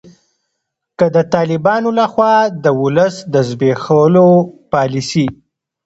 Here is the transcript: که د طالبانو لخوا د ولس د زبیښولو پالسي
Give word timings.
که 0.97 1.05
د 1.15 1.17
طالبانو 1.33 1.89
لخوا 1.99 2.33
د 2.63 2.65
ولس 2.83 3.15
د 3.33 3.35
زبیښولو 3.49 4.27
پالسي 4.71 5.25